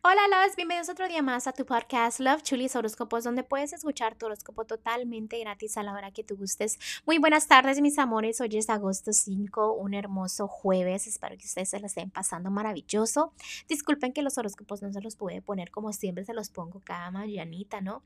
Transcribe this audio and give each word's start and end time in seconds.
Hola, 0.00 0.20
los 0.46 0.54
bienvenidos 0.54 0.88
otro 0.88 1.08
día 1.08 1.22
más 1.22 1.48
a 1.48 1.52
tu 1.52 1.66
podcast 1.66 2.20
Love 2.20 2.44
Chulis 2.44 2.76
Horóscopos, 2.76 3.24
donde 3.24 3.42
puedes 3.42 3.72
escuchar 3.72 4.14
tu 4.14 4.26
horóscopo 4.26 4.64
totalmente 4.64 5.40
gratis 5.40 5.76
a 5.76 5.82
la 5.82 5.92
hora 5.92 6.12
que 6.12 6.22
tú 6.22 6.36
gustes. 6.36 6.78
Muy 7.04 7.18
buenas 7.18 7.48
tardes, 7.48 7.80
mis 7.80 7.98
amores. 7.98 8.40
Hoy 8.40 8.56
es 8.56 8.70
agosto 8.70 9.12
5, 9.12 9.72
un 9.72 9.94
hermoso 9.94 10.46
jueves. 10.46 11.08
Espero 11.08 11.36
que 11.36 11.46
ustedes 11.46 11.70
se 11.70 11.80
la 11.80 11.88
estén 11.88 12.10
pasando 12.10 12.48
maravilloso. 12.48 13.32
Disculpen 13.68 14.12
que 14.12 14.22
los 14.22 14.38
horóscopos 14.38 14.82
no 14.82 14.92
se 14.92 15.00
los 15.00 15.16
pude 15.16 15.42
poner 15.42 15.72
como 15.72 15.92
siempre 15.92 16.24
se 16.24 16.32
los 16.32 16.48
pongo 16.48 16.80
cada 16.84 17.10
mañanita, 17.10 17.80
¿no? 17.80 18.04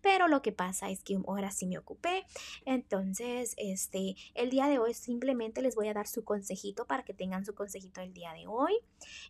Pero 0.00 0.28
lo 0.28 0.42
que 0.42 0.52
pasa 0.52 0.90
es 0.90 1.02
que 1.02 1.18
ahora 1.26 1.50
sí 1.50 1.66
me 1.66 1.76
ocupé. 1.76 2.24
Entonces, 2.66 3.54
este, 3.56 4.14
el 4.34 4.50
día 4.50 4.68
de 4.68 4.78
hoy 4.78 4.94
simplemente 4.94 5.60
les 5.60 5.74
voy 5.74 5.88
a 5.88 5.92
dar 5.92 6.06
su 6.06 6.22
consejito 6.22 6.86
para 6.86 7.02
que 7.02 7.14
tengan 7.14 7.44
su 7.44 7.52
consejito 7.52 8.00
el 8.00 8.14
día 8.14 8.32
de 8.32 8.46
hoy. 8.46 8.78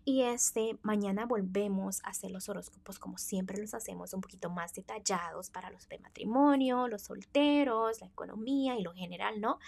Y 0.05 0.25
este, 0.25 0.79
mañana 0.83 1.25
volvemos 1.25 2.02
hacer 2.03 2.31
los 2.31 2.49
horóscopos 2.49 2.99
como 2.99 3.19
siempre 3.19 3.59
los 3.59 3.75
hacemos, 3.75 4.13
un 4.13 4.21
poquito 4.21 4.51
más 4.51 4.75
detallados 4.75 5.51
para 5.51 5.71
los 5.71 5.89
de 5.89 5.99
matrimonio, 5.99 6.89
los 6.89 7.03
solteros, 7.03 8.01
la 8.01 8.07
economía 8.07 8.77
y 8.77 8.83
lo 8.83 8.93
general, 8.93 9.41
¿no? 9.41 9.59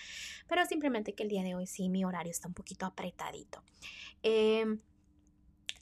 Pero 0.48 0.64
simplemente 0.66 1.14
que 1.14 1.22
el 1.22 1.28
día 1.28 1.42
de 1.42 1.54
hoy 1.54 1.66
sí 1.66 1.88
mi 1.88 2.04
horario 2.04 2.30
está 2.30 2.48
un 2.48 2.54
poquito 2.54 2.86
apretadito. 2.86 3.62
Eh, 4.22 4.78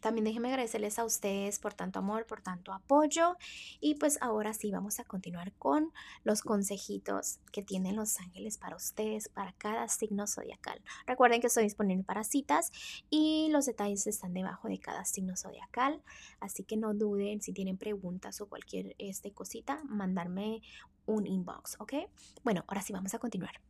también 0.03 0.25
déjenme 0.25 0.49
agradecerles 0.49 0.99
a 0.99 1.05
ustedes 1.05 1.61
por 1.61 1.75
tanto 1.75 2.01
amor, 2.01 2.27
por 2.27 2.43
tanto 2.43 2.73
apoyo. 2.73 3.37
Y 3.81 3.95
pues 3.95 4.19
ahora 4.21 4.53
sí 4.53 4.73
vamos 4.73 4.99
a 4.99 5.05
continuar 5.05 5.53
con 5.53 5.93
los 6.25 6.43
consejitos 6.43 7.39
que 7.53 7.63
tienen 7.63 7.95
los 7.95 8.19
ángeles 8.19 8.59
para 8.59 8.75
ustedes, 8.75 9.29
para 9.29 9.53
cada 9.53 9.87
signo 9.87 10.27
zodiacal. 10.27 10.83
Recuerden 11.07 11.41
que 11.41 11.47
estoy 11.47 11.63
disponible 11.63 12.03
para 12.03 12.25
citas 12.25 12.73
y 13.11 13.49
los 13.53 13.65
detalles 13.67 14.07
están 14.09 14.35
debajo 14.35 14.69
de 14.69 14.81
cada 14.81 15.05
signo 15.05 15.37
zodiacal. 15.37 16.03
Así 16.41 16.65
que 16.65 16.77
no 16.77 16.95
duden 16.95 17.41
si 17.41 17.53
tienen 17.53 17.79
preguntas 17.79 18.41
o 18.41 18.49
cualquier 18.49 18.97
este, 18.99 19.33
cosita, 19.33 19.83
mandarme 19.85 20.63
un 21.07 21.29
inbox, 21.29 21.77
¿ok? 21.79 21.95
Bueno, 22.43 22.65
ahora 22.67 22.83
sí 22.83 22.93
vamos 22.93 23.15
a 23.15 23.21
continuar. 23.21 23.61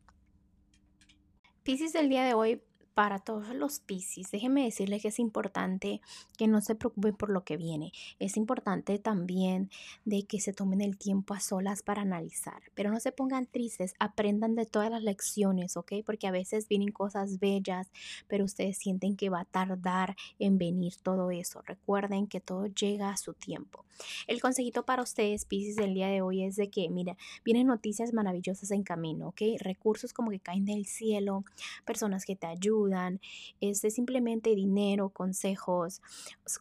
Pisces 1.62 1.92
del 1.92 2.08
día 2.08 2.24
de 2.24 2.32
hoy 2.32 2.62
para 2.94 3.18
todos 3.18 3.54
los 3.54 3.80
Piscis, 3.80 4.30
déjenme 4.30 4.64
decirles 4.64 5.02
que 5.02 5.08
es 5.08 5.18
importante 5.18 6.00
que 6.36 6.46
no 6.46 6.60
se 6.60 6.74
preocupen 6.74 7.14
por 7.14 7.30
lo 7.30 7.44
que 7.44 7.56
viene. 7.56 7.92
Es 8.18 8.36
importante 8.36 8.98
también 8.98 9.70
de 10.04 10.24
que 10.24 10.40
se 10.40 10.52
tomen 10.52 10.80
el 10.80 10.98
tiempo 10.98 11.34
a 11.34 11.40
solas 11.40 11.82
para 11.82 12.02
analizar, 12.02 12.62
pero 12.74 12.90
no 12.90 13.00
se 13.00 13.12
pongan 13.12 13.46
tristes, 13.46 13.94
aprendan 13.98 14.54
de 14.54 14.66
todas 14.66 14.90
las 14.90 15.02
lecciones, 15.02 15.76
¿ok? 15.76 15.92
Porque 16.04 16.26
a 16.26 16.32
veces 16.32 16.68
vienen 16.68 16.92
cosas 16.92 17.38
bellas, 17.38 17.90
pero 18.28 18.44
ustedes 18.44 18.76
sienten 18.76 19.16
que 19.16 19.30
va 19.30 19.40
a 19.40 19.44
tardar 19.44 20.16
en 20.38 20.58
venir 20.58 20.96
todo 20.96 21.30
eso. 21.30 21.62
Recuerden 21.62 22.26
que 22.26 22.40
todo 22.40 22.66
llega 22.66 23.10
a 23.10 23.16
su 23.16 23.32
tiempo. 23.32 23.84
El 24.26 24.40
consejito 24.40 24.84
para 24.84 25.02
ustedes, 25.02 25.44
Piscis, 25.44 25.76
del 25.76 25.94
día 25.94 26.08
de 26.08 26.22
hoy 26.22 26.42
es 26.42 26.56
de 26.56 26.68
que, 26.68 26.88
mira, 26.90 27.16
vienen 27.44 27.68
noticias 27.68 28.12
maravillosas 28.12 28.70
en 28.70 28.82
camino, 28.82 29.28
¿ok? 29.28 29.42
Recursos 29.60 30.12
como 30.12 30.30
que 30.30 30.40
caen 30.40 30.64
del 30.64 30.86
cielo, 30.86 31.44
personas 31.84 32.24
que 32.24 32.36
te 32.36 32.46
ayudan 32.46 32.81
es 32.88 33.20
este, 33.60 33.90
simplemente 33.90 34.54
dinero, 34.54 35.10
consejos, 35.10 36.00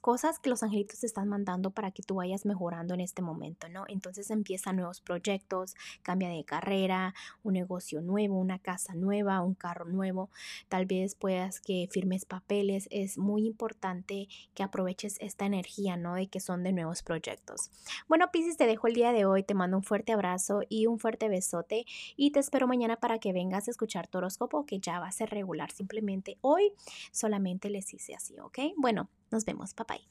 cosas 0.01 0.39
que 0.39 0.49
los 0.49 0.63
angelitos 0.63 0.99
te 0.99 1.05
están 1.05 1.27
mandando 1.27 1.71
para 1.71 1.91
que 1.91 2.03
tú 2.03 2.15
vayas 2.15 2.45
mejorando 2.45 2.93
en 2.93 3.01
este 3.01 3.21
momento, 3.21 3.69
¿no? 3.69 3.85
Entonces 3.87 4.29
empiezan 4.29 4.77
nuevos 4.77 5.01
proyectos, 5.01 5.75
cambia 6.03 6.29
de 6.29 6.43
carrera, 6.43 7.13
un 7.43 7.53
negocio 7.53 8.01
nuevo, 8.01 8.39
una 8.39 8.59
casa 8.59 8.93
nueva, 8.93 9.41
un 9.41 9.55
carro 9.55 9.85
nuevo, 9.85 10.29
tal 10.69 10.85
vez 10.85 11.15
puedas 11.15 11.59
que 11.59 11.87
firmes 11.91 12.25
papeles, 12.25 12.87
es 12.91 13.17
muy 13.17 13.45
importante 13.45 14.27
que 14.53 14.63
aproveches 14.63 15.17
esta 15.19 15.45
energía, 15.45 15.97
¿no? 15.97 16.15
De 16.15 16.27
que 16.27 16.39
son 16.39 16.63
de 16.63 16.73
nuevos 16.73 17.03
proyectos. 17.03 17.69
Bueno, 18.07 18.31
Pisces, 18.31 18.57
te 18.57 18.67
dejo 18.67 18.87
el 18.87 18.93
día 18.93 19.11
de 19.11 19.25
hoy, 19.25 19.43
te 19.43 19.53
mando 19.53 19.77
un 19.77 19.83
fuerte 19.83 20.13
abrazo 20.13 20.61
y 20.69 20.87
un 20.87 20.99
fuerte 20.99 21.29
besote 21.29 21.85
y 22.15 22.31
te 22.31 22.39
espero 22.39 22.67
mañana 22.67 22.97
para 22.97 23.19
que 23.19 23.33
vengas 23.33 23.67
a 23.67 23.71
escuchar 23.71 24.07
tu 24.07 24.19
horóscopo 24.19 24.65
que 24.65 24.79
ya 24.79 24.99
va 24.99 25.07
a 25.07 25.11
ser 25.11 25.29
regular 25.29 25.71
simplemente 25.71 26.10
hoy 26.41 26.73
solamente 27.11 27.69
les 27.69 27.93
hice 27.93 28.13
así, 28.15 28.39
¿ok? 28.39 28.59
Bueno, 28.77 29.09
nos 29.31 29.45
vemos, 29.45 29.73
bye. 29.75 30.01